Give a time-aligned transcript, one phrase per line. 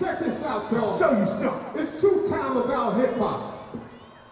[0.00, 0.98] Check this out, y'all.
[0.98, 1.78] Show you something.
[1.78, 3.76] It's true time about hip hop.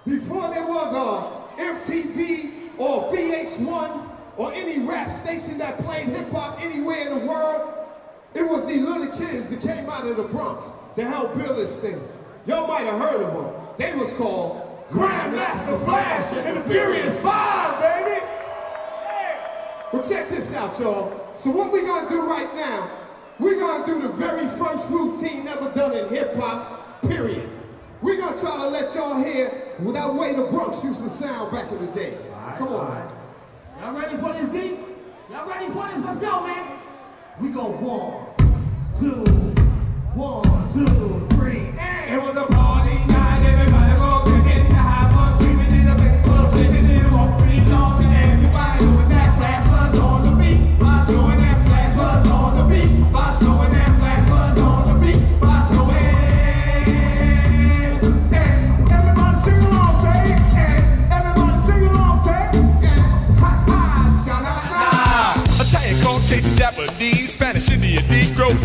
[0.07, 4.09] Before there was a MTV or VH1
[4.39, 7.87] or any rap station that played hip hop anywhere in the world,
[8.33, 11.83] it was these little kids that came out of the Bronx that helped build this
[11.83, 12.01] thing.
[12.47, 13.67] Y'all might have heard of them.
[13.77, 18.25] They was called Grandmaster Flash and the Furious Five, baby.
[19.93, 21.35] Well, check this out, y'all.
[21.37, 22.91] So what we gonna do right now,
[23.39, 27.49] we're gonna do the very first routine ever done in hip hop, period.
[28.03, 29.51] We're gonna try to let y'all hear
[29.93, 32.27] that way the Bronx used to sound back in the days.
[32.57, 33.13] Come on.
[33.81, 34.79] Y'all ready for this deep?
[35.31, 36.05] Y'all ready for this?
[36.05, 36.79] Let's go, man.
[37.41, 38.35] We go one,
[38.93, 39.25] two,
[40.15, 41.38] one, two,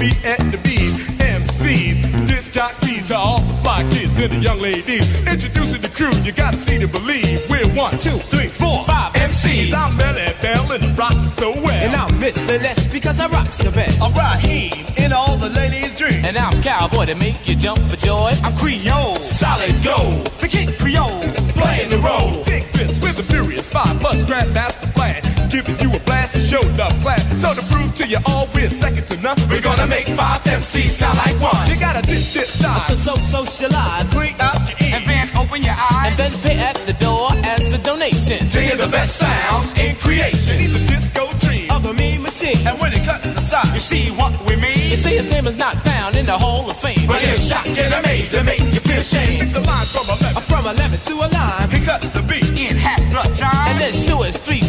[0.03, 5.15] Vietnamese, MCs, disc jockeys to all the fly kids and the young ladies.
[5.19, 7.49] Introducing the crew, you gotta see to believe.
[7.49, 9.73] We're one, two, three, four, five MCs.
[9.73, 11.71] I'm Melle Mel and I'm rocking so well.
[11.71, 14.01] And I'm Miss Celeste because I rocks the best.
[14.01, 16.25] I'm Raheem in all the ladies' dream.
[16.25, 18.33] And I'm cowboy to make you jump for joy.
[18.43, 20.27] I'm Creole, solid gold.
[20.41, 21.23] The King Creole,
[21.55, 22.43] playing the role.
[22.43, 25.32] Dig this with the Furious Five must Grandmaster Flash.
[25.53, 27.21] Giving you a blast and show enough class.
[27.39, 30.97] So to prove to you all we're second to none, we're gonna make five MCs
[30.97, 31.69] sound like one.
[31.69, 32.81] You gotta dip, dip, dive.
[32.89, 34.09] So, so socialize.
[34.09, 34.93] Bring out your ears.
[34.97, 36.09] And then open your eyes.
[36.09, 38.49] And then pay at the door as a donation.
[38.49, 40.57] to hear the best sounds in creation.
[40.57, 41.69] He's a disco dream.
[41.69, 42.57] Of a mean machine.
[42.65, 44.89] And when it cuts to the side, you see what we mean.
[44.89, 47.05] You see, his name is not found in the Hall of Fame.
[47.05, 49.53] But it's shocking, and amaze make you feel shame.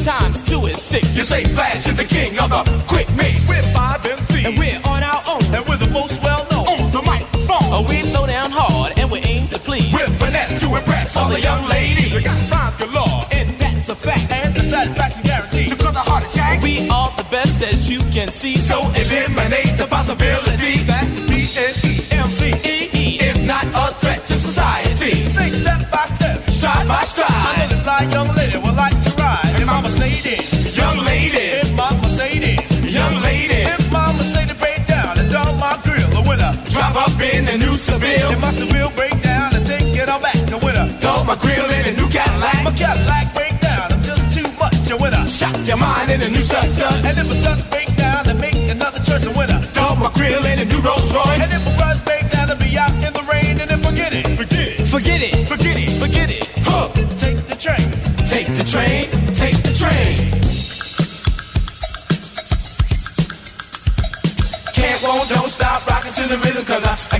[0.04, 1.16] Times two is six.
[1.16, 3.48] you say Flash is the king of the quick mix.
[3.48, 4.44] We're five MCs.
[4.44, 5.42] And we're on our own.
[5.54, 7.72] and we're the most well known on the microphone.
[7.72, 9.90] Oh, we throw down hard and we aim to please.
[9.92, 12.12] With finesse to impress all the young ladies.
[12.12, 14.30] We got rhymes galore And that's a fact.
[14.30, 15.68] and the satisfaction guaranteed.
[15.70, 16.62] To cut the heart attack.
[16.62, 18.58] We are the best as you can see.
[18.58, 21.83] so eliminate the possibility that the B-N-E-M-C-E
[37.74, 40.58] in the new Seville, if my Seville break down and take it on back, or
[40.64, 44.30] when I dump my grill in a new Cadillac, my Cadillac break down, I'm just
[44.36, 47.30] too much, and when I shock your mind in a new Stut Stut, and if
[47.30, 50.58] a Stut's break down, then make another choice, and when I dump my grill in
[50.60, 53.24] a new Rolls Royce, and if a Russ break down, I'll be out in the
[53.30, 55.48] rain, and then forget it, forget it, Forget it.
[55.48, 56.46] forget it, Forget it.
[56.62, 57.86] huh, take the train,
[58.30, 60.30] take the train, take the train.
[64.74, 67.13] Can't, won't, don't stop rocking to the rhythm Cause I,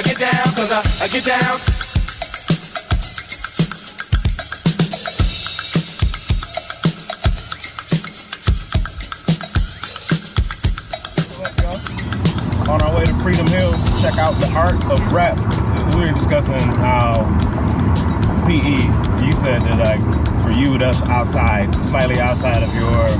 [0.00, 1.60] I, I get down, cause I, I get down
[12.70, 15.36] on our way to Freedom Hill, check out the art of rap.
[15.94, 17.24] We were discussing how
[18.46, 19.26] PE.
[19.26, 23.10] You said that like for you that's outside, slightly outside of your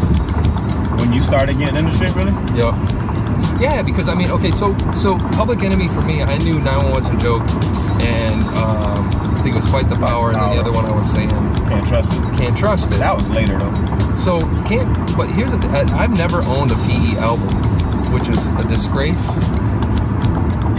[0.96, 2.32] when you started getting into shit, really.
[2.56, 3.09] Yeah.
[3.60, 7.16] Yeah, because I mean, okay, so so Public Enemy for me, I knew 911's a
[7.18, 7.42] joke,
[8.00, 9.04] and um,
[9.36, 11.28] I think it was Fight the Power, and then the other one I was saying
[11.68, 12.38] Can't trust it.
[12.38, 12.98] Can't Trust It.
[12.98, 14.14] That was later though.
[14.16, 14.88] So can't.
[15.16, 17.48] But here's the thing: I've never owned a PE album,
[18.12, 19.36] which is a disgrace.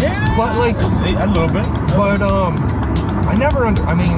[0.02, 1.66] Yeah, But, like- a little bit.
[1.96, 2.58] But um,
[3.30, 3.84] I never under.
[3.84, 4.18] I mean,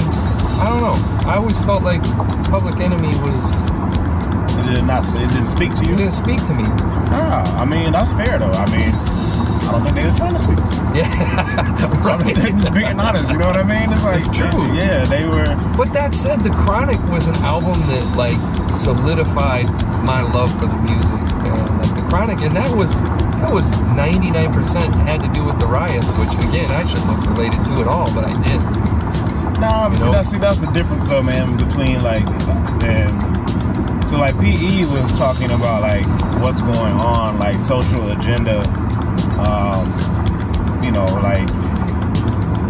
[0.63, 1.29] I don't know.
[1.29, 2.02] I always felt like
[2.50, 3.82] Public Enemy was.
[4.73, 5.06] It did not.
[5.16, 5.94] It didn't speak to you.
[5.94, 6.66] It didn't speak to me.
[7.13, 8.51] Ah, I mean that's fair though.
[8.51, 10.73] I mean, I don't think they were trying to speak to.
[10.94, 11.09] Yeah,
[12.05, 13.29] I mean, they just being honest.
[13.31, 13.91] You know what I mean?
[13.91, 14.73] It's like It's true.
[14.73, 15.46] Yeah, they were.
[15.78, 18.37] But that said, The Chronic was an album that like
[18.70, 19.66] solidified
[20.05, 22.91] my love for the music, and like The Chronic, and that was
[23.41, 24.53] that was 99%
[25.08, 28.14] had to do with the riots, which again I shouldn't have related to at all,
[28.14, 28.61] but I did.
[29.61, 30.17] No, obviously You know?
[30.17, 32.25] that's see, that's the difference though, man, between like
[32.84, 33.42] and
[34.13, 36.05] so like PE was talking about like
[36.39, 38.59] what's going on, like social agenda,
[39.41, 39.89] um,
[40.85, 41.47] you know, like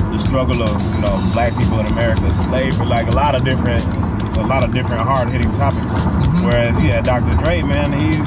[0.07, 3.83] the struggle of you know black people in America, slavery, like a lot of different,
[4.37, 5.83] a lot of different hard hitting topics.
[6.41, 7.35] Whereas yeah, Dr.
[7.43, 8.23] Dre, man, he's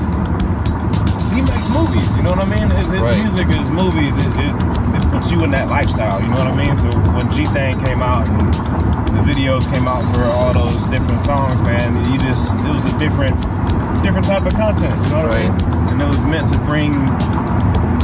[1.32, 2.04] he makes movies.
[2.18, 2.68] You know what I mean?
[2.68, 3.16] His, his Right.
[3.16, 6.20] music, is movies, it, it, puts you in that lifestyle.
[6.20, 6.76] You know what I mean?
[6.76, 11.20] So when G Thang came out and the videos came out for all those different
[11.24, 13.32] songs, man, you just it was a different
[14.04, 14.92] different type of content.
[14.92, 15.88] You know what I mean?
[15.88, 16.92] And it was meant to bring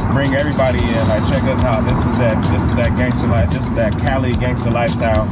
[0.09, 1.01] bring everybody in.
[1.07, 1.85] Like check us out.
[1.85, 3.49] This is that this is that gangster life.
[3.51, 5.25] This is that Cali gangster lifestyle.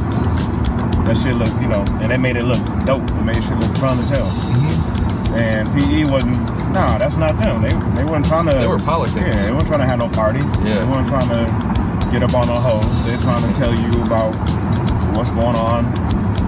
[1.02, 3.02] That shit looked, you know, and they made it look dope.
[3.02, 4.30] It made shit look fun as hell.
[4.30, 5.34] Mm-hmm.
[5.34, 6.38] And PE wasn't.
[6.70, 7.60] Nah, that's not them.
[7.60, 8.54] They they weren't trying to.
[8.54, 9.26] They were politics.
[9.26, 10.46] Yeah, they weren't trying to have no parties.
[10.62, 10.78] Yeah.
[10.78, 11.42] They weren't trying to
[12.14, 12.86] get up on no hoes.
[13.04, 14.30] They're trying to tell you about
[15.16, 15.84] what's going on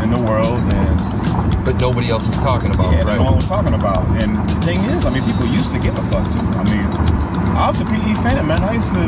[0.02, 3.16] in the world and But nobody else is talking about yeah, right?
[3.16, 4.04] no one was talking about.
[4.20, 6.44] And the thing is, I mean, people used to give a fuck too.
[6.60, 6.84] I mean,
[7.56, 8.62] I was a PE fan, man.
[8.62, 9.04] I used to.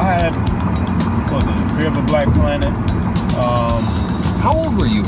[0.00, 0.34] I had
[1.30, 2.68] what was it Fear of the Black Planet.
[3.38, 3.82] Um,
[4.44, 5.02] How old were you?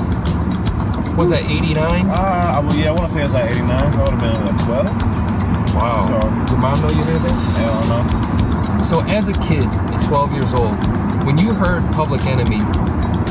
[1.17, 2.11] Was that 89?
[2.11, 3.93] uh, I, well, yeah, I want to say it's like '89.
[3.93, 5.75] So I would have been what 12.
[5.76, 6.06] Wow.
[6.09, 7.37] So- Your mom know you heard that?
[7.61, 8.82] Hell no.
[8.85, 10.76] So as a kid at 12 years old,
[11.26, 12.61] when you heard Public Enemy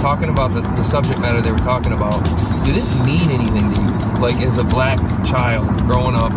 [0.06, 2.22] talking about the, the subject matter they were talking about,
[2.62, 3.90] did it mean anything to you?
[4.22, 6.30] Like as a black child growing up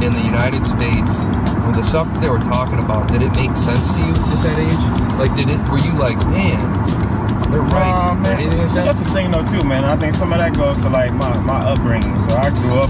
[0.00, 1.20] in the United States,
[1.68, 4.40] with the stuff that they were talking about, did it make sense to you at
[4.40, 4.84] that age?
[5.20, 6.56] Like did it were you like, man,
[7.52, 7.92] they're right.
[8.24, 9.84] Man, like that's the thing though too, man.
[9.84, 12.16] I think some of that goes to like my, my upbringing.
[12.24, 12.88] So I grew up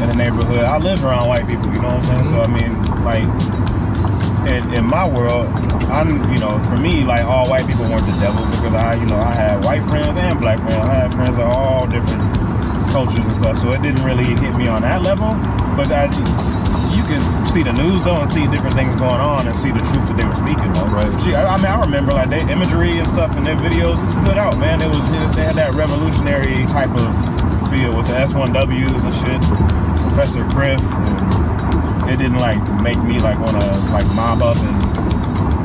[0.00, 0.64] in a neighborhood.
[0.64, 1.68] I live around white people.
[1.76, 2.24] You know what I'm saying?
[2.32, 2.56] So mm-hmm.
[2.56, 2.72] I mean,
[3.04, 3.28] like
[4.46, 5.46] in, in my world,
[5.90, 9.06] I'm you know for me like all white people weren't the devil because I you
[9.06, 10.88] know I had white friends and black friends.
[10.88, 12.22] I had friends of all different
[12.90, 13.58] cultures and stuff.
[13.58, 15.30] So it didn't really hit me on that level.
[15.76, 16.08] But I,
[16.96, 17.20] you can
[17.52, 20.16] see the news though and see different things going on and see the truth that
[20.16, 20.88] they were speaking though.
[20.88, 21.12] Right.
[21.20, 24.02] She, I, I mean, I remember like their imagery and stuff in their videos.
[24.02, 24.80] It stood out, man.
[24.80, 25.04] It was
[25.36, 27.12] they had that revolutionary type of
[27.68, 29.40] feel with the S1Ws and shit.
[30.08, 30.80] Professor Griff.
[30.80, 31.45] And
[32.08, 34.76] it didn't like make me like want to like mob up and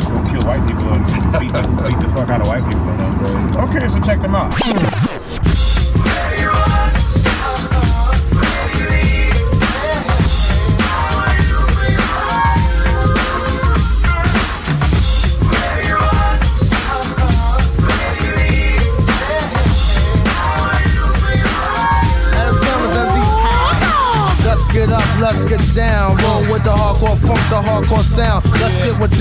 [0.07, 1.05] go kill white people and
[1.39, 2.89] beat the, beat the fuck out of white people.
[2.89, 3.55] And.
[3.57, 5.10] Okay, so check them out.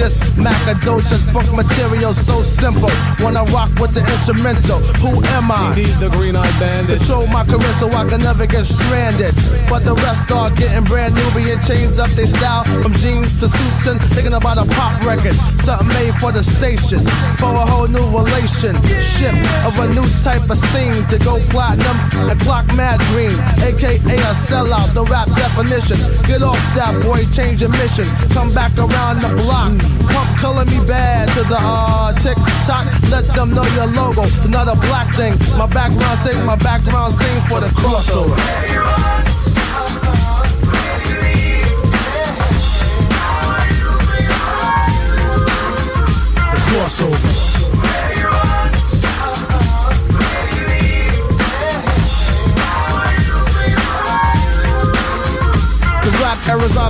[0.00, 2.88] This Macadocious funk material so simple.
[3.20, 5.68] When I rock with the instrumental, who am I?
[5.68, 6.98] Indeed, the green-eyed bandit.
[6.98, 9.34] Control my career so I can never get stranded.
[9.68, 13.48] But the rest are getting brand new, being changed up their style from jeans to
[13.48, 15.36] suits and thinking about a pop record.
[15.60, 17.04] Something made for the stations,
[17.36, 19.36] for a whole new relationship
[19.68, 21.96] of a new type of scene to go platinum
[22.30, 24.94] and clock mad green, aka a sellout.
[24.94, 25.98] The rap definition.
[26.24, 28.08] Get off that boy, change your mission.
[28.32, 29.76] Come back around the block.
[30.08, 32.88] Pump Color Me Badd to the uh, tick tock.
[33.10, 34.24] Let them know your logo.
[34.48, 35.36] another black thing.
[35.58, 39.19] My background sing, my background sing for the crossover.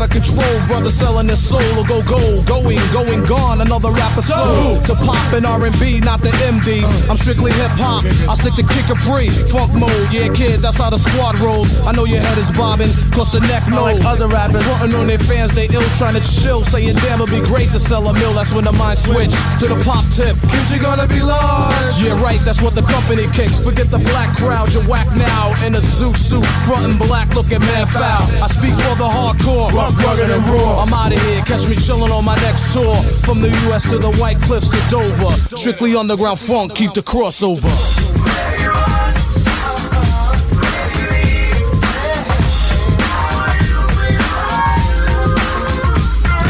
[0.00, 3.60] Out of control, brother selling his soul or go gold, going, going, gone.
[3.60, 6.84] Another rapper soul to pop and R&B, not the MD.
[7.08, 8.04] I'm strictly hip hop.
[8.28, 10.08] I stick to kick it free, funk mode.
[10.12, 11.68] Yeah, kid, that's how the squad rolls.
[11.86, 14.00] I know your head is bobbing, cause the neck knows.
[14.00, 17.32] Like other rappers, frontin' on their fans, they ill trying to chill, saying damn it'd
[17.32, 18.32] be great to sell a mill.
[18.32, 20.36] That's when the mind switch to the pop tip.
[20.48, 21.92] Kids, you gonna be large.
[22.00, 22.40] Yeah, right.
[22.44, 23.60] That's what the company kicks.
[23.60, 27.86] Forget the black crowd, you're whack now in a zoot suit, frontin' black, looking man
[27.86, 28.24] foul.
[28.40, 30.82] I speak for the hardcore, rugged, and raw.
[30.82, 32.96] I'm out of here, catch me chillin' on my next tour.
[33.24, 35.56] From the US to the White Cliffs of Dover.
[35.56, 37.70] Strictly underground funk, keep the crossover.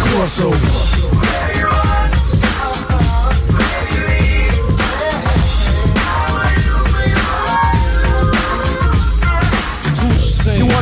[0.05, 1.00] Crossover.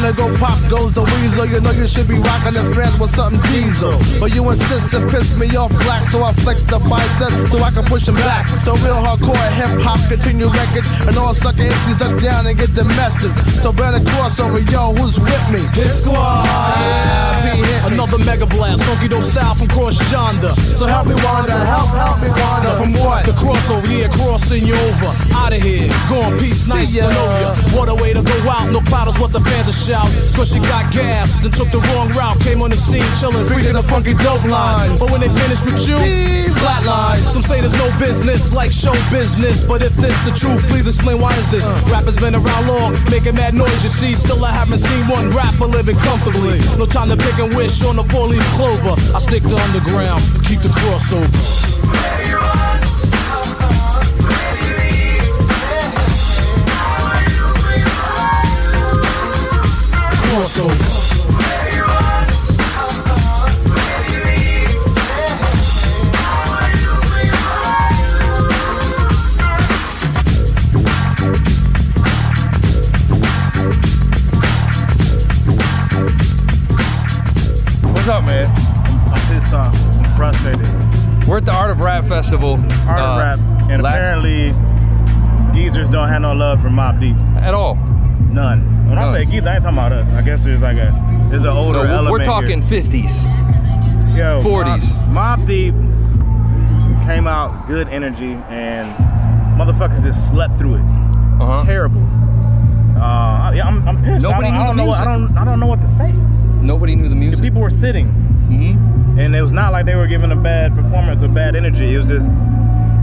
[0.09, 1.47] Wanna go pop goes the weasel.
[1.47, 3.93] You know you should be rocking the friends with something diesel.
[4.21, 7.71] But you insist to piss me off black, so I flex the bicep so I
[7.71, 8.49] can push them back.
[8.61, 12.71] So real hardcore hip hop continue records, and all sucker MCs duck down and get
[12.75, 13.35] the message.
[13.61, 15.61] So a crossover, yo, who's with me?
[15.77, 16.45] Hit squad.
[16.47, 17.87] Yeah.
[17.89, 20.53] Another mega blast, funky dope style from cross yonder.
[20.77, 22.73] So help me wander, help, help me wander.
[22.77, 23.25] From what?
[23.25, 25.11] The crossover, yeah, crossing you over.
[25.33, 27.09] Out of here, gone, peace, See nice ya.
[27.73, 30.35] What a way to go out, no clouders, what the fans will shout.
[30.35, 32.39] Cause she got gas, then took the wrong route.
[32.41, 34.97] Came on the scene, chillin', freaking a funky dope line.
[34.99, 35.99] But when they finished with you,
[36.55, 37.31] flatline.
[37.31, 39.65] Some say there's no business like show business.
[39.65, 41.67] But if this the truth, please explain why is this?
[41.67, 41.91] Uh.
[41.91, 44.15] Rappers been around long, making mad noise, you see.
[44.15, 46.61] Still, I haven't seen one rapper living comfortably.
[46.79, 48.95] No time to pick and wish on the four leaf clover.
[49.15, 52.78] I stick to underground, keep the crossover.
[60.39, 61.89] Crossover.
[77.93, 78.47] What's up, man?
[79.13, 79.75] I'm pissed off.
[79.97, 80.61] I'm frustrated.
[81.27, 82.53] We're at the Art of Rap Festival.
[82.87, 83.39] Art of uh, rap.
[83.71, 84.55] And last- apparently,
[85.53, 87.17] geezers don't have no love for Mobb Deep.
[87.43, 87.75] At all.
[87.75, 88.78] None.
[88.89, 90.11] When I say geezers, I ain't talking about us.
[90.13, 90.93] I guess there's like a
[91.31, 92.83] there's an older No, we're- element we're talking here.
[92.83, 93.25] 50s.
[94.17, 94.95] Yo, 40s.
[95.09, 95.75] Mob, Mobb Deep
[97.07, 98.89] came out good energy and
[99.59, 100.81] motherfuckers just slept through it.
[101.41, 101.65] Uh-huh.
[101.65, 102.03] Terrible.
[103.01, 104.23] Uh, yeah, I'm, I'm pissed.
[104.23, 104.89] Nobody I don't, I don't the know.
[104.89, 105.39] What, I don't.
[105.39, 106.11] I don't know what to say.
[106.13, 107.45] Nobody knew the The music.
[107.45, 111.23] people were sitting, hmm and it was not like they were giving a bad performance
[111.23, 111.93] or bad energy.
[111.95, 112.27] It was just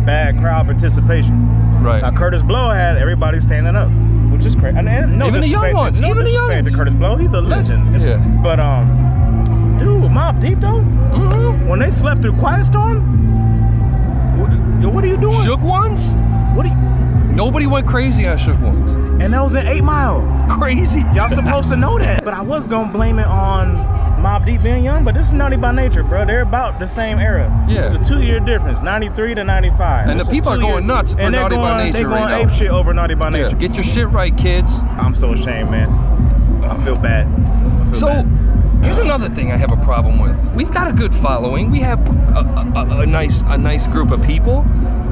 [0.06, 1.82] bad crowd participation.
[1.84, 2.02] Right.
[2.02, 3.90] Now Kurtis Blow had everybody standing up,
[4.36, 4.78] which is crazy.
[4.78, 6.72] And, and no Even the young ones, No even the young ones.
[6.72, 8.02] to Kurtis Blow, he's a legend.
[8.02, 8.18] Yeah.
[8.44, 8.88] But um,
[9.80, 13.00] dude, Mobb Deep though, hmm when they slept through Quiet Storm,
[14.40, 14.52] what,
[14.82, 15.42] yo, what are you doing?
[15.44, 16.14] Shook ones?
[16.56, 16.76] What are you?
[17.36, 18.94] Nobody went crazy on Shook ones.
[18.94, 20.22] And that was an Eight Mile.
[20.50, 21.02] Crazy.
[21.14, 22.24] Y'all supposed to know that.
[22.24, 23.76] But I was gonna blame it on
[24.26, 26.26] Mobb Deep being young, but this is Naughty by Nature, bro.
[26.26, 27.46] They're about the same era.
[27.70, 27.94] Yeah.
[27.94, 30.10] It's a two-year difference, 93 to 95.
[30.10, 32.42] And the It's people are going nuts for Naughty by going, Nature They're going right
[32.42, 32.54] ape now.
[32.56, 33.44] shit over Naughty by Yeah.
[33.44, 33.56] Nature.
[33.58, 34.82] Get your shit right, kids.
[34.98, 35.90] I'm so ashamed, man.
[36.64, 37.28] I feel bad.
[37.28, 38.26] I feel So bad.
[38.84, 40.36] here's another thing I have a problem with.
[40.56, 41.70] We've got a good following.
[41.70, 42.02] We have
[42.36, 44.64] a, a, a, a nice a nice group of people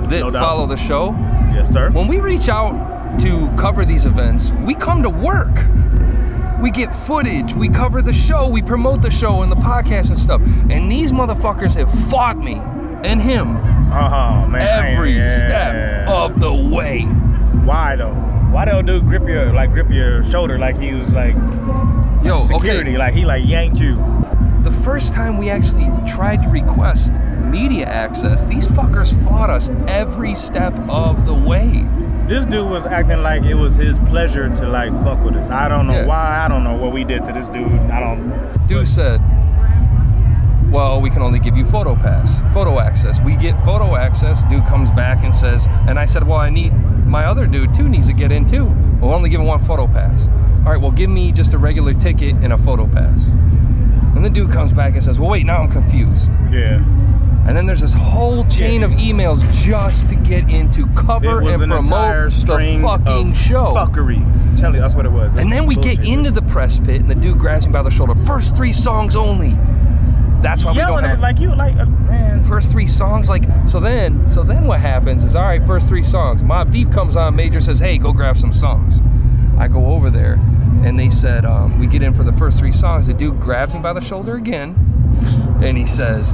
[0.09, 1.11] that No follow the show.
[1.53, 1.91] yes, sir.
[1.91, 5.51] When we reach out to cover these events, we come to work.
[6.63, 10.17] We get footage, we cover the show, we promote the show and the podcast and
[10.17, 10.41] stuff.
[10.71, 12.53] And these motherfuckers have fought me
[13.03, 13.49] and him
[13.95, 14.61] Oh man.
[14.95, 15.37] every yeah.
[15.39, 17.01] step of the way.
[17.65, 18.13] Why though?
[18.13, 21.35] Why the old dude grip your like grip your shoulder like he was like
[22.23, 22.97] Yo, security, okay.
[22.97, 23.95] like he like yanked you.
[24.63, 27.11] The first time we actually tried to request
[27.51, 31.83] media access, these fuckers fought us every step of the way.
[32.27, 35.49] This dude was acting like it was his pleasure to like fuck with us.
[35.49, 36.05] I don't know Yeah.
[36.05, 36.45] why.
[36.45, 37.71] I don't know what we did to this dude.
[37.91, 38.67] I don't.
[38.67, 39.19] Dude said,
[40.71, 43.19] well, we can only give you photo pass, photo access.
[43.21, 44.43] We get photo access.
[44.45, 46.73] Dude comes back and says, and I said, well, I need
[47.05, 48.65] my other dude too needs to get in too.
[49.01, 50.27] We'll only giving one photo pass.
[50.65, 53.27] All right, well, give me just a regular ticket and a photo pass.
[54.15, 56.31] And the dude comes back and says, well, wait, now I'm confused.
[56.51, 56.79] Yeah.
[57.45, 58.87] And then there's this whole chain Yeah.
[58.87, 63.73] of emails just to get into cover and an promote the fucking show.
[63.75, 64.21] fuckery.
[64.59, 65.35] Tell you, that's what it was.
[65.35, 67.91] And then we get into the press pit, and the dude grabs me by the
[67.91, 68.15] shoulder.
[68.25, 69.55] First three songs only.
[70.41, 72.43] That's why we don't have like you like uh, man.
[72.45, 73.29] first three songs.
[73.29, 75.65] Like so, then so then what happens is all right.
[75.65, 76.41] First three songs.
[76.41, 77.35] Mobb Deep comes on.
[77.35, 78.99] Major says, "Hey, go grab some songs."
[79.57, 80.33] I go over there,
[80.83, 83.07] and they said um, we get in for the first three songs.
[83.07, 84.75] The dude grabs me by the shoulder again,
[85.63, 86.31] and he says,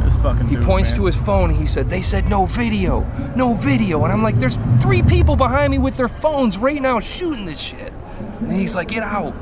[0.50, 0.98] he dude, points man.
[1.00, 1.50] to his phone.
[1.52, 3.06] He said, "They said no video,
[3.36, 7.00] no video," and I'm like, "There's three people behind me with their phones right now
[7.00, 7.94] shooting this shit."
[8.40, 9.34] And he's like, "Get out!"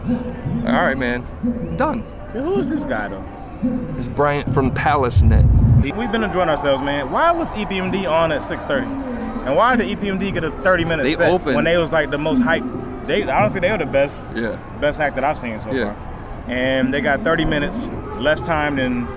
[0.68, 1.24] All right, man,
[1.78, 2.04] done.
[2.36, 3.24] Yo, Who is this guy though?
[3.98, 5.46] It's Bryant from Palace Net.
[5.82, 7.10] We've been enjoying ourselves, man.
[7.12, 8.86] Why was EPMD on at 6:30?
[9.48, 12.12] And why did EPMD get a 30 minute They set opened- when they was like
[12.12, 12.64] the most hype?
[13.08, 14.58] They honestly they were the best Yeah.
[14.82, 15.86] best act that I've seen so Yeah.
[15.86, 15.96] far.
[16.50, 17.78] And they got 30 minutes
[18.20, 19.08] less time than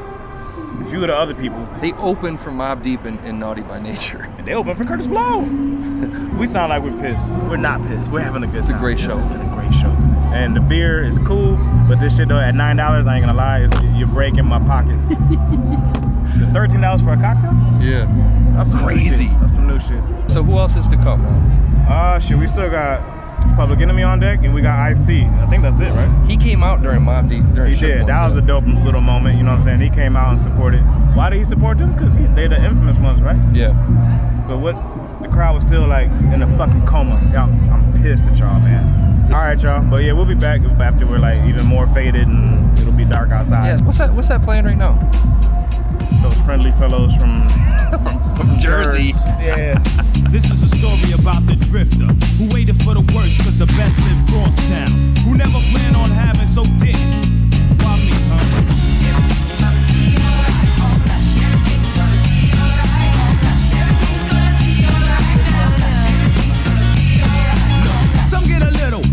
[0.90, 1.66] few of the other people.
[1.80, 4.28] They opened for Mobb Deep and, and Naughty by Nature.
[4.38, 5.40] And they opened for Kurtis Blow.
[6.38, 7.26] we sound like we're pissed.
[7.48, 8.10] We're not pissed.
[8.10, 9.16] We're having a good It's a great This show.
[9.16, 9.88] has been a great show.
[10.32, 11.56] And the beer is cool,
[11.88, 14.60] but this shit though at nine dollars, I ain't gonna lie, is you're breaking my
[14.60, 15.04] pockets.
[15.08, 17.52] the thirteen dollars for a cocktail?
[17.82, 18.06] Yeah.
[18.56, 19.28] That's Crazy.
[19.40, 20.02] That's some new shit.
[20.30, 21.24] So who else is to come?
[21.88, 23.00] Uh shit, we still got
[23.56, 25.24] Public Enemy on deck and we got Ice T.
[25.24, 26.26] I think that's it, right?
[26.26, 27.44] He came out during Mobb Deep.
[27.54, 27.96] During He Shook did.
[27.98, 29.80] Ones, That was a dope little moment, you know what I'm saying?
[29.80, 30.80] He came out and supported.
[31.14, 31.92] Why did he support them?
[31.92, 33.38] Because they're the infamous ones, right?
[33.54, 33.72] Yeah.
[34.48, 34.74] But what
[35.22, 37.20] the crowd was still like in a fucking coma.
[37.32, 38.99] Y'all, I'm pissed at y'all, man.
[39.30, 39.88] All right, y'all.
[39.88, 43.30] But yeah, we'll be back after we're like even more faded and it'll be dark
[43.30, 43.66] outside.
[43.66, 43.82] Yes.
[43.82, 44.12] What's that?
[44.12, 44.98] What's that playing right now?
[46.22, 47.48] Those friendly fellows from
[47.90, 49.12] From from Jersey.
[49.40, 49.82] Yeah.
[50.30, 52.06] This is a story about the drifter
[52.38, 54.86] who waited for the worst cause the best lived cross town.
[55.26, 56.94] Who never planned on having so dick.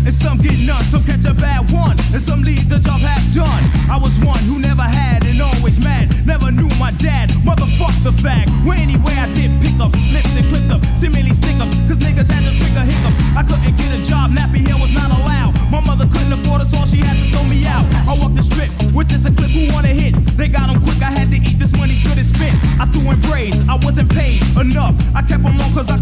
[0.08, 0.80] and some get none.
[0.88, 3.62] Some catch a bad one, and some leave the job half done.
[3.92, 6.08] I was one who never had and always mad.
[6.24, 8.48] Never knew my dad, motherfuck the fact.
[8.64, 12.32] Where anyway I did pick up, lips and clip up, simile stick ups, cause niggas
[12.32, 13.20] had to trigger hiccups.
[13.36, 15.52] I couldn't get a job, nappy hair was not allowed.
[15.68, 17.84] My mother couldn't afford us all, she had to throw me out.
[18.08, 20.16] I walked the strip, with just a clip who wanna hit.
[20.40, 22.56] They got them quick, I had to eat this money's good as spent.
[22.80, 24.96] I threw in braids, I wasn't paid enough.
[25.12, 25.97] I kept them on cause I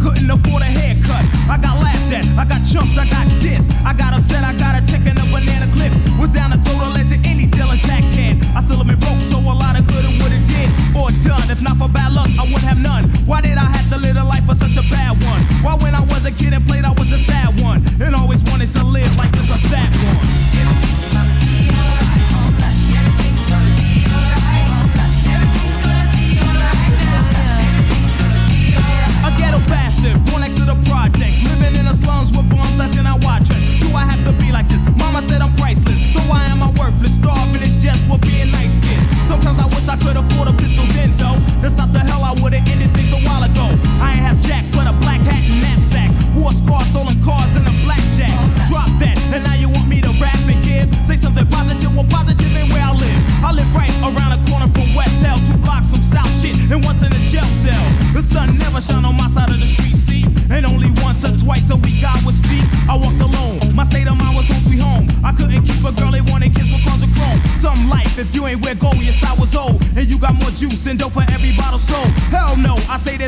[2.39, 3.73] I got chumped, I got dissed.
[3.85, 4.06] I got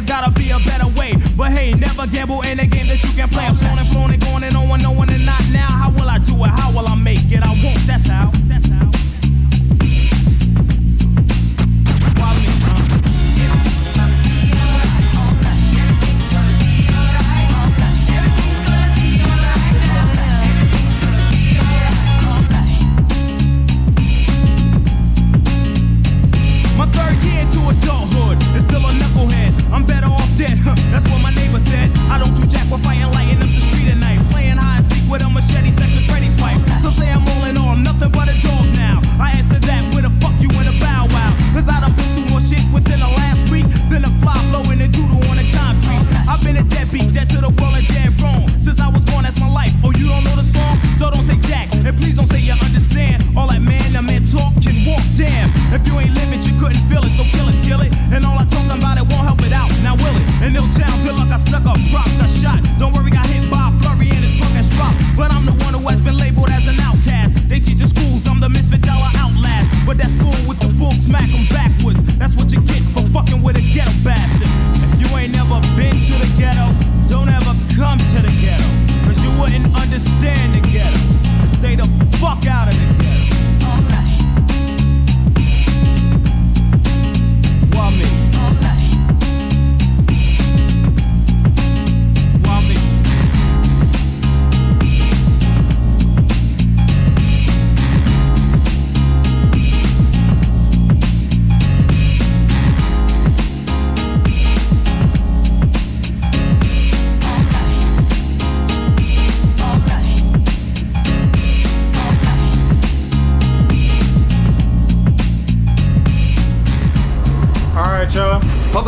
[0.05, 1.15] gotta be a better way.
[1.37, 3.58] But hey, never gamble in a game that you can play.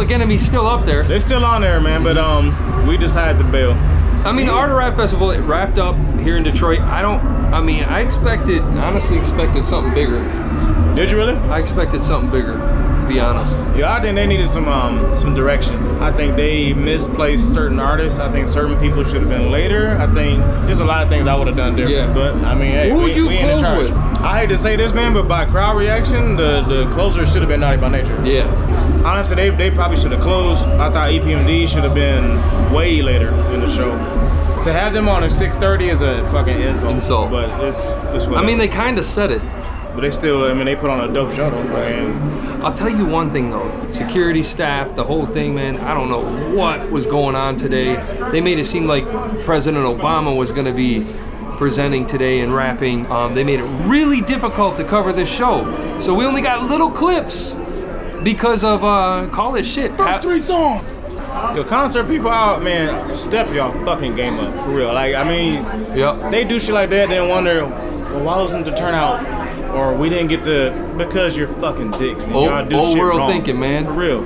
[0.01, 1.03] Public Enemy's still up there.
[1.03, 2.03] They're still on there, man.
[2.03, 3.73] But um, we decided to bail.
[4.25, 6.81] I mean, the Art of Rap Festival it wrapped up here in Detroit.
[6.81, 7.21] I don't.
[7.21, 10.21] I mean, I expected, honestly, expected something bigger.
[10.97, 11.35] Did you really?
[11.35, 12.55] I expected something bigger.
[12.55, 13.59] To be honest.
[13.77, 15.75] Yeah, I think they needed some um some direction.
[16.01, 18.19] I think they misplaced certain artists.
[18.19, 19.99] I think certain people should have been later.
[19.99, 22.09] I think there's a lot of things I would have done different.
[22.09, 22.15] Yeah.
[22.15, 23.91] But I mean, hey, Who we, you we in charge.
[23.91, 23.93] with?
[23.93, 27.49] I hate to say this, man, but by crowd reaction, the the closer should have
[27.49, 28.19] been Naughty by Nature.
[28.25, 28.70] Yeah.
[29.05, 30.61] Honestly, they, they probably should have closed.
[30.63, 33.91] I thought EPMD should have been way later in the show.
[34.65, 36.95] To have them on at 6:30 is a fucking insult.
[36.97, 37.31] Insult.
[37.31, 37.81] But it's
[38.15, 39.41] it's I mean, they kind of said it.
[39.95, 40.45] but they still.
[40.45, 41.51] I mean, they put on a dope show.
[41.51, 42.13] Mean,
[42.63, 43.91] I'll tell you one thing though.
[43.93, 45.79] Security staff, the whole thing, man.
[45.79, 47.95] I don't know what was going on today.
[48.33, 49.07] They made it seem like
[49.45, 51.07] President Obama was going to be
[51.57, 53.07] presenting today and rapping.
[53.11, 55.65] Um, they made it really difficult to cover this show.
[56.03, 57.57] So we only got little clips
[58.23, 59.93] because of uh, call it shit.
[59.95, 60.85] First Three songs.
[61.57, 64.93] Yo, concert people out, man, step y'all fucking game up for real.
[64.93, 65.65] Like, I mean,
[65.97, 66.31] Yep.
[66.31, 69.25] they do shit like that, then wonder, well, why wasn't the turnout?
[69.75, 72.99] Or we didn't get to because you're fucking dicks and Old- y'all do old shit
[72.99, 73.31] world wrong.
[73.31, 73.85] thinking, man.
[73.85, 74.25] For real,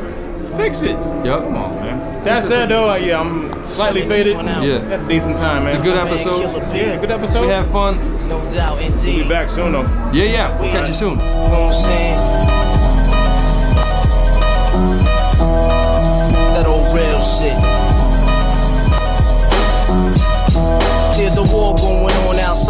[0.56, 0.96] fix it.
[1.24, 1.40] Yep.
[1.40, 2.24] Come on, man.
[2.24, 4.36] That said, though, uh, yeah, I'm slightly faded.
[4.36, 4.78] Yeah.
[4.78, 5.74] Had a decent time, man.
[5.76, 6.40] It's a good episode.
[6.74, 7.42] Yeah, good episode.
[7.42, 7.98] We had fun.
[8.30, 9.16] No doubt, indeed.
[9.16, 9.82] We'll be back soon though.
[10.14, 10.58] Yeah, yeah.
[10.58, 11.18] We'll catch you soon.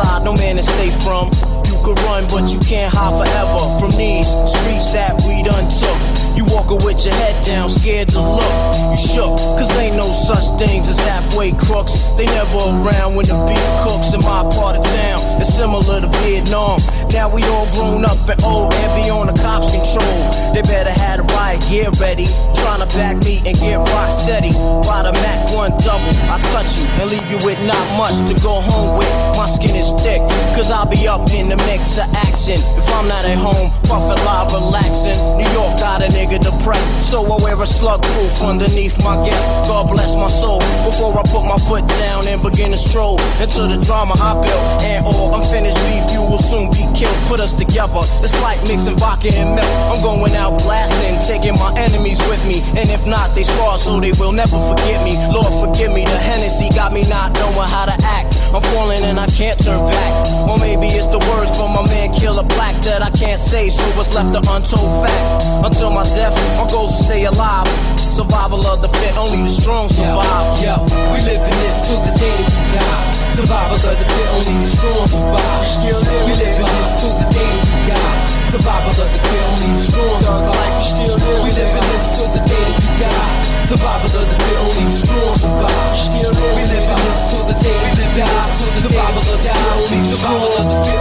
[0.02, 1.30] No man is safe from.
[1.70, 5.98] You could run, but you can't hide forever from these streets that we done took.
[6.34, 8.54] You walking with your head down, scared to look.
[8.90, 11.92] You shook, cause ain't no such things as halfway crooks.
[12.16, 15.40] They never around when the beef cooks in my part of town.
[15.40, 16.78] It's similar to Vietnam.
[17.10, 20.18] Now we all grown up and old and be on the cops' control.
[20.54, 22.26] They better have the riot gear ready.
[22.58, 24.50] Trying to back me and get rock steady.
[24.82, 28.34] By the Mac 1 double, I touch you and leave you with not much to
[28.42, 29.14] go home with.
[29.38, 30.18] My skin is thick,
[30.58, 32.58] cause I'll be up in the mix of action.
[32.74, 35.18] If I'm not at home, puffin' live, relaxing.
[35.38, 39.44] New York got a nigga depressed, so I wear a slug proof underneath my guest.
[39.68, 40.60] God bless my soul.
[40.84, 44.82] Before I put my foot down and begin to stroll into the drama I built.
[44.82, 47.16] And all unfinished beef, you will soon be killed.
[47.26, 49.72] Put us together, it's like mixing vodka and milk.
[49.90, 52.60] I'm going out blasting, taking my enemies with me.
[52.78, 55.14] And if not, they scar so they will never forget me.
[55.32, 56.04] Lord, forgive me.
[56.04, 58.34] The Hennessy got me not knowing how to act.
[58.54, 60.12] I'm falling and I can't turn back.
[60.46, 63.82] Or maybe it's the words from my man Killa Black that I can't say, so
[63.98, 65.42] what's left an untold fact.
[65.66, 67.68] Until my death, my stay alive.
[67.98, 70.62] Survival of the fit, only the strong survive.
[70.62, 70.74] Yo,
[71.12, 73.12] we live in this till the day that we die.
[73.34, 75.66] Survival of the fit, only the strong survive.
[75.66, 78.43] Still live, we live in this till the day that we die.
[78.54, 79.18] Survival of the
[79.50, 80.78] only strong survive.
[80.78, 83.42] Still live, we live in this till the day that we die.
[83.66, 85.98] Survival of the only strong survive.
[85.98, 88.54] Still live, we live in this till the day that we die.
[88.78, 90.94] Survival of the only strong.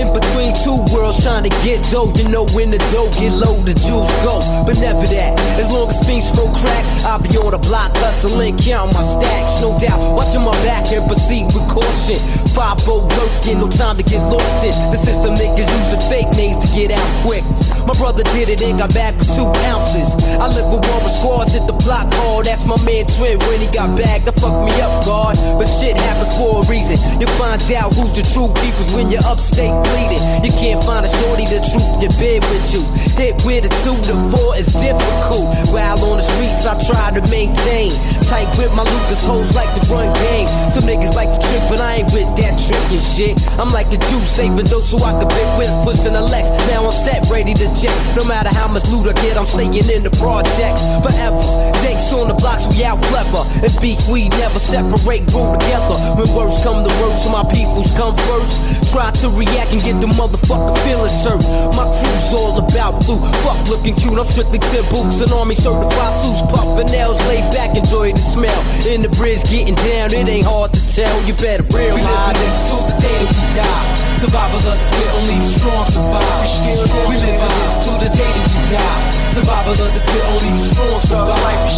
[0.00, 3.60] In between two worlds trying to get dough, you know when the dough get low,
[3.62, 4.40] the juice go.
[4.64, 5.38] But never that.
[5.60, 9.60] As long as fiends smoke crack, I'll be on the block hustling, counting my stacks.
[9.60, 12.18] No doubt, watching my back and proceed with caution.
[12.56, 14.74] Five four working, no time to get lost in.
[14.90, 17.44] The system niggas using fake names to get out quick.
[17.84, 20.16] My brother did it and got back with two ounces.
[20.40, 22.46] I live with one with squads, hit the block hard.
[22.46, 24.24] That's my man Twin when he got back.
[24.24, 25.36] That fucked me up, God.
[25.60, 26.96] But shit happens for a reason.
[27.20, 30.22] You find out who's the true peoples when you're upstate bleeding.
[30.40, 32.82] You can't find a shorty the truth your bed with you.
[33.20, 35.52] Hit with a two to four is difficult.
[35.68, 37.92] While on the streets, I try to maintain.
[38.32, 40.48] Tight with my Lucas hoes like to run game.
[40.72, 43.36] Some niggas like to trick, but I ain't with that tricking shit.
[43.60, 46.68] I'm like a Jew, saving those so I can bit with pushing a Lex.
[46.68, 47.94] Now I'm set, ready to check.
[48.16, 51.40] No matter how much loot I get, I'm staying in the projects forever.
[51.84, 53.42] Thanks on the blocks, we out clever.
[53.64, 55.96] And beef, we never separate, grow together.
[56.16, 58.92] When words come to worst, my peoples come first.
[58.92, 61.46] Try to react and get the motherfucker feeling served.
[61.76, 63.20] My crew's all about blue.
[63.44, 66.42] Fuck looking cute, I'm strictly 10 boots and army certified suits.
[66.52, 68.60] Puffin' nails, laid back, enjoy the smell.
[68.86, 71.14] In the bridge, getting down, it ain't hard to tell.
[71.26, 74.13] You better realize We live this till the day that we die.
[74.24, 76.48] Survival of the fit, only the strong survive.
[76.64, 79.04] We live in this till the day that we die.
[79.36, 81.68] Survival of the fit, only the strong survive.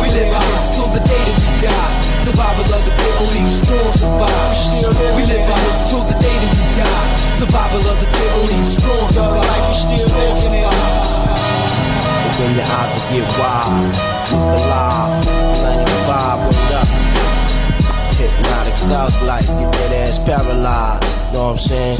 [0.00, 1.92] We live in this till the day that we die.
[2.24, 4.56] Survival of the fit, only the strong survive.
[5.12, 7.36] We live in this till the day that we die.
[7.36, 9.60] Survival of the fit, only the strong survive.
[12.24, 14.00] Open your eyes to get wise.
[14.32, 15.20] Look alive.
[15.68, 16.88] 95, word up.
[18.16, 19.52] Hypnotic thug life.
[19.52, 21.19] Get that ass paralyzed.
[21.32, 21.98] Know what I'm saying?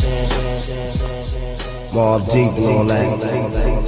[1.92, 3.80] More deep and all that.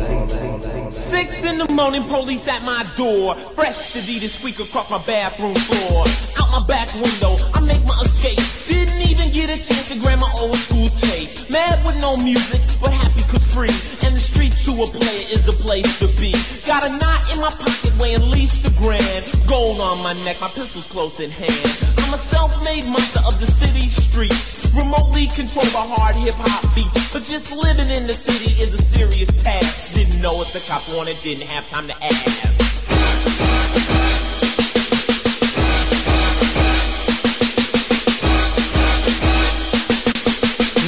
[0.93, 3.35] Six in the morning, police at my door.
[3.35, 6.05] Fresh Adidas squeak across my bathroom floor.
[6.39, 8.39] Out my back window, I make my escape.
[8.71, 11.49] Even get a chance to grab my old school tape.
[11.49, 13.73] Mad with no music, but happy cause free.
[14.05, 16.37] And the streets to a player is the place to be.
[16.69, 19.25] Got a knot in my pocket weighing least a grand.
[19.49, 21.65] Gold on my neck, my pistol's close in hand.
[22.05, 24.71] I'm a self-made monster of the city streets.
[24.77, 27.17] Remotely controlled by hard hip-hop beats.
[27.17, 29.97] But just living in the city is a serious task.
[29.97, 32.63] Didn't know if the cop wanted, didn't have time to ask.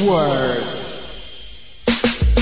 [0.05, 0.61] Word.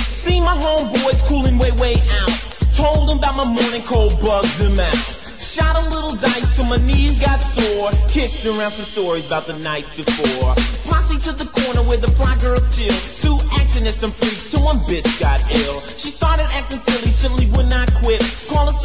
[0.03, 2.35] See my homeboys cooling way, way out.
[2.75, 4.99] Told them about my morning cold bugs them out.
[5.39, 7.95] Shot a little dice till my knees got sore.
[8.11, 10.59] Kicked around some stories about the night before.
[10.91, 12.91] Posse to the corner where the fly girl chill.
[13.23, 15.79] Two action and freaks till one bitch got ill.
[15.87, 17.71] She started acting silly, simply would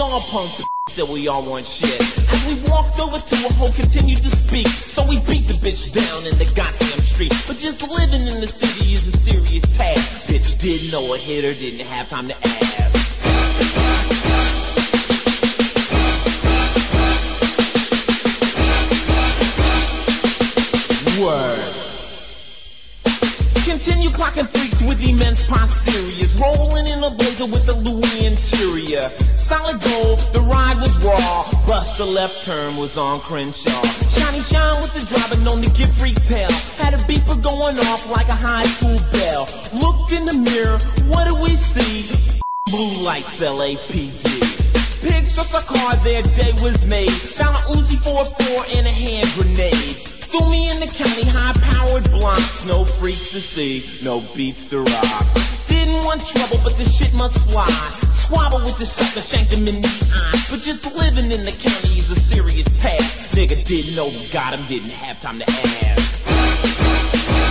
[0.07, 0.49] all punk.
[0.87, 1.99] Said we all want shit.
[1.99, 4.67] As we walked over to her, hoe continued to speak.
[4.67, 7.33] So we beat the bitch down in the goddamn street.
[7.47, 10.31] But just living in the city is a serious task.
[10.31, 12.57] Bitch didn't know a hitter, didn't have time to ask.
[21.19, 21.86] Word.
[23.85, 29.05] You clocking freaks with immense posteriors, rolling in a blazer with a Louis interior.
[29.37, 31.45] Solid gold, the ride was raw.
[31.69, 33.85] Bust the left turn was on Crenshaw.
[34.09, 36.49] Shiny shine with the driver known to give freaks hell.
[36.81, 39.45] Had a beeper going off like a high school bell.
[39.77, 40.81] Looked in the mirror,
[41.13, 42.33] what do we see?
[42.73, 44.25] Blue lights, LAPD.
[45.05, 47.13] Pigs shook a car, their day was made.
[47.37, 50.17] Found a Uzi 4-4 and a hand grenade.
[50.27, 51.16] Threw me in the county.
[52.67, 55.33] No freaks to see, no beats to rock.
[55.67, 57.69] Didn't want trouble, but this shit must fly.
[58.11, 60.31] Squabble with the sucker, shanked him in the eye.
[60.51, 63.37] But just living in the county is a serious task.
[63.37, 67.46] Nigga didn't know who got him, didn't have time to ask.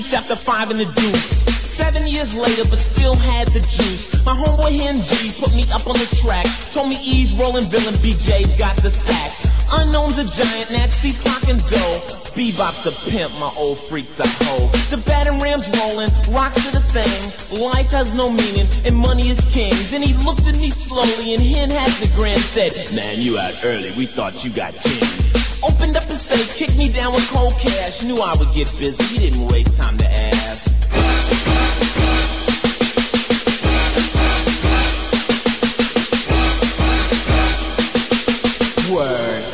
[0.00, 1.44] Streets after five in the deuce.
[1.80, 4.24] Seven years later, but still had the juice.
[4.24, 6.44] My homeboy Hen G put me up on the track.
[6.72, 9.32] Told me E's rolling villain, BJ's got the sack.
[9.80, 12.00] Unknown's a giant, Nazi's clocking dough.
[12.36, 14.68] Bebop's a pimp, my old freaks a hoe.
[14.92, 17.60] The batting ram's rolling, rocks are the thing.
[17.60, 19.72] Life has no meaning, and money is king.
[19.90, 22.36] Then he looked at me slowly, and Hen had the grin.
[22.40, 25.49] Said, Man, you out early, we thought you got 10.
[25.62, 28.04] Opened up his safe, kicked me down with cold cash.
[28.04, 30.72] Knew I would get busy, he didn't waste time to ask.
[38.90, 39.44] Word.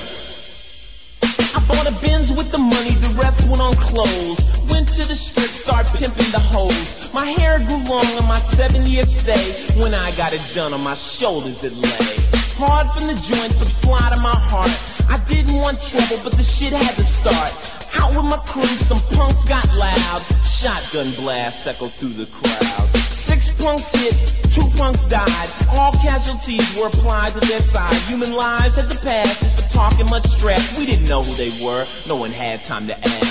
[1.55, 4.71] I bought a Benz with the money, the rest went on clothes.
[4.71, 7.13] Went to the strip, start pimping the hoes.
[7.13, 9.66] My hair grew long on my seven year stay.
[9.97, 12.37] I got it done on my shoulders, it lay.
[12.57, 14.73] Hard from the joints, but fly to my heart.
[15.13, 17.53] I didn't want trouble, but the shit had to start.
[18.01, 20.21] Out with my crew, some punks got loud.
[20.41, 22.89] Shotgun blast echoed through the crowd.
[23.05, 24.17] Six punks hit,
[24.53, 25.49] two punks died.
[25.77, 27.97] All casualties were applied to their side.
[28.09, 30.79] Human lives had to pass just for talking much stress.
[30.79, 33.26] We didn't know who they were, no one had time to ask.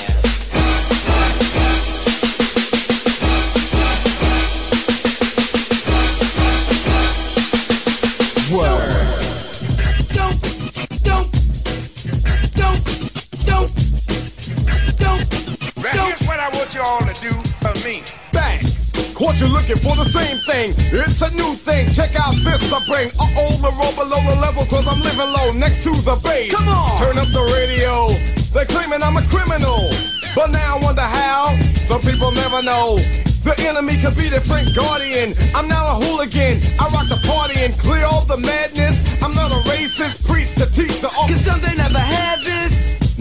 [19.66, 20.78] For the same thing.
[20.94, 21.90] It's a new thing.
[21.90, 23.10] Check out this I bring.
[23.18, 26.54] Uh oh, the roll below the level, cause I'm living low next to the base.
[26.54, 27.02] Come on!
[27.02, 28.14] Turn up the radio.
[28.54, 29.90] They're claiming I'm a criminal.
[30.38, 31.50] But now I wonder how.
[31.90, 33.02] Some people never know.
[33.42, 35.34] The enemy could be their friend guardian.
[35.58, 36.62] I'm now a hooligan.
[36.78, 39.02] I rock the party and clear all the madness.
[39.26, 40.30] I'm not a racist.
[40.30, 42.75] Preach to teach the Cause some they never had this.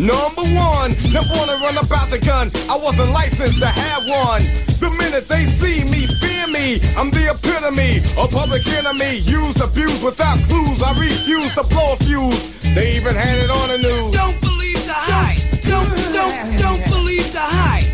[0.04, 2.52] Number one, never wanna run about the gun.
[2.68, 4.44] I wasn't licensed to have one.
[4.76, 6.76] The minute they see me, fear me.
[6.92, 9.24] I'm the epitome, a public enemy.
[9.24, 10.82] Used, abused without clues.
[10.84, 12.52] I refuse to blow a fuse.
[12.74, 14.12] They even had it on the news.
[14.12, 15.40] Don't believe the hype.
[15.64, 17.93] Don't, don't, don't believe the hype.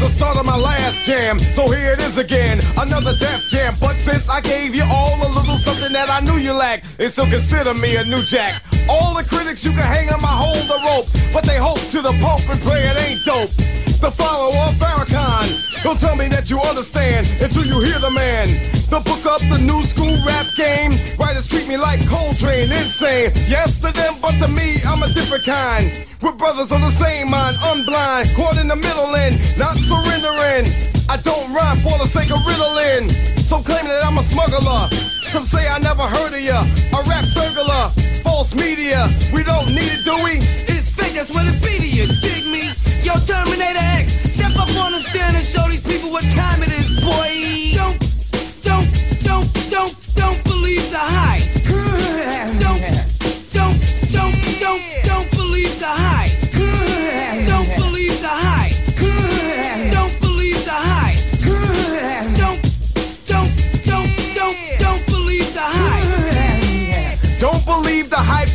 [0.00, 1.38] The start of my last jam.
[1.38, 3.74] So here it is again, another death jam.
[3.80, 7.08] But since I gave you all a little something that I knew you lacked, they
[7.08, 8.62] still consider me a new jack.
[8.90, 12.02] All the critics you can hang on my hold the rope, but they hope to
[12.02, 13.54] the pope and pray it ain't dope.
[14.02, 15.46] The follower of Farrakhan,
[15.86, 18.50] don't tell me that you understand until you hear the man.
[18.90, 20.90] The book up the new school rap game.
[21.22, 23.30] Writers treat me like Coltrane, insane.
[23.46, 25.86] Yes to them, but to me, I'm a different kind.
[26.18, 30.66] We're brothers of the same mind, unblind, caught in the middle and not surrendering.
[31.06, 33.06] I don't rhyme for the sake of riddling.
[33.38, 34.90] So claim that I'm a smuggler.
[35.30, 36.58] Some say I never heard of ya.
[36.90, 37.86] A rap burglar,
[38.26, 39.06] false media.
[39.32, 40.42] We don't need it, do we?
[40.66, 42.66] It's fake, that's what it be to you, dig me?
[43.06, 46.72] Yo, Terminator X, step up on the stand and show these people what time it
[46.74, 47.30] is, boy.
[47.78, 47.94] Don't,
[48.66, 48.90] don't,
[49.22, 51.39] don't, don't, don't believe the hype.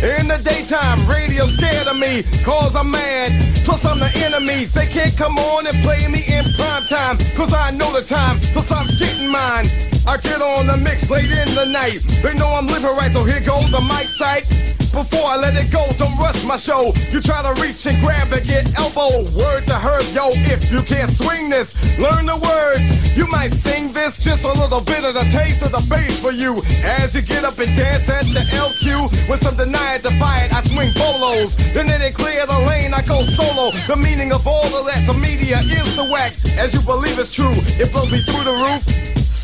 [0.00, 3.28] In the daytime, radio scared of me, cause I'm mad.
[3.68, 4.64] Plus I'm the enemy.
[4.64, 8.40] They can't come on and play me in prime time, cause I know the time,
[8.56, 9.99] plus I'm getting mine.
[10.06, 12.00] I get on the mix late in the night.
[12.22, 14.48] They know I'm living right, so here goes the mic sight.
[14.90, 16.90] Before I let it go, don't rush my show.
[17.14, 19.22] You try to reach and grab and get elbow.
[19.38, 23.14] Word to herb, yo, if you can't swing this, learn the words.
[23.14, 26.32] You might sing this, just a little bit of the taste of the bass for
[26.32, 26.58] you.
[26.82, 30.50] As you get up and dance at the LQ, with some deny it, defy it,
[30.50, 31.54] I swing bolos.
[31.70, 33.70] Then they clear the lane, I go solo.
[33.86, 36.34] The meaning of all of that, the media is the whack.
[36.58, 39.09] As you believe it's true, it blows me through the roof.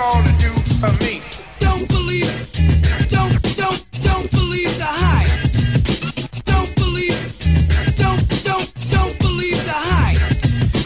[0.00, 1.20] All to do for me.
[1.60, 2.32] Don't believe,
[3.12, 5.28] don't, don't, don't believe the hype.
[6.48, 7.20] Don't believe,
[8.00, 10.20] don't, don't, don't believe the hype.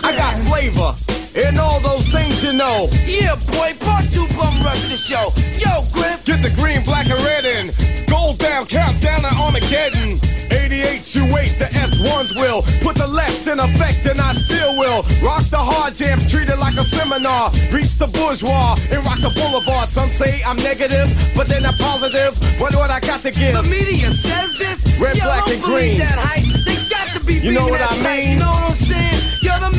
[0.02, 0.90] I got flavor
[1.46, 2.88] and all those things you know.
[3.06, 5.30] Yeah, boy, part two bum rush the show.
[5.62, 6.24] Yo, Griff.
[6.24, 7.70] Get the green, black, and red in.
[8.10, 10.18] Gold down, countdown to Armageddon.
[10.50, 12.62] 88 you wait, the S1s will.
[12.82, 15.04] Put the left in effect, and I still will.
[15.22, 17.50] Rock the hard jams, treat it like a seminar.
[17.70, 19.88] Reach the bourgeois and rock the boulevard.
[19.88, 22.34] Some say I'm negative, but they're not positive.
[22.60, 23.54] What what I got to give?
[23.54, 24.98] The media says this.
[24.98, 25.98] Red, Yo, black, and green.
[25.98, 26.42] that hype.
[26.66, 28.32] They got to be You know what I mean?
[28.32, 29.23] You know what I'm saying?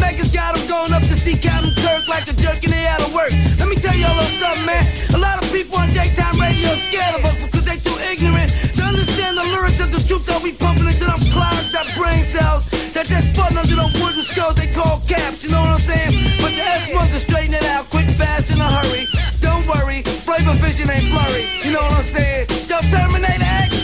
[0.05, 2.85] The megas got them going up to see Captain Kirk like a jerk and they
[2.85, 3.33] out of work.
[3.57, 4.85] Let me tell y'all a little something, man.
[5.17, 8.81] A lot of people on daytime radio scared of us because they too ignorant to
[8.85, 12.69] understand the lyrics of the truth that we pumping into them clouds, that brain cells,
[12.93, 16.13] that they're spun under them wooden skulls they call caps, you know what I'm saying?
[16.37, 19.09] But the S1s are straighten it out quick, fast, in a hurry.
[19.41, 22.45] Don't worry, flavor vision ain't blurry, you know what I'm saying?
[22.69, 23.74] Yo, Terminator X.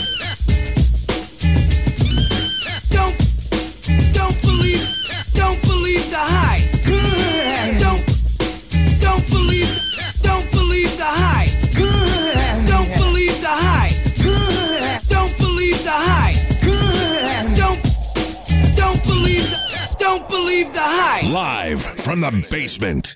[21.32, 23.16] Live from the basement.